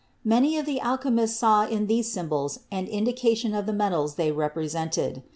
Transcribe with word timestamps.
Many 0.25 0.57
of 0.57 0.65
the 0.65 0.79
alchemists 0.81 1.37
saw 1.37 1.67
in 1.67 1.85
these 1.85 2.11
symbols 2.11 2.61
an 2.71 2.87
indication 2.87 3.53
of 3.53 3.67
the 3.67 3.71
metals 3.77 4.15
they 4.15 4.31
represented. 4.31 5.21